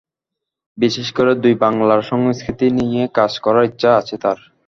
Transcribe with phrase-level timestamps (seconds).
[0.77, 4.39] বিশেষ করে দুই বাংলার সংস্কৃতি নিয়ে কাজ করার ইচ্ছা আছে তাঁর।